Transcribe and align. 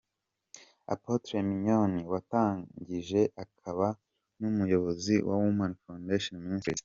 Apotre 0.93 1.35
Mignonne 1.47 1.97
watangije 2.11 3.21
akaba 3.43 3.87
n'umuyobozi 4.39 5.15
wa 5.27 5.35
Women 5.41 5.73
Foundation 5.83 6.35
Ministries. 6.45 6.79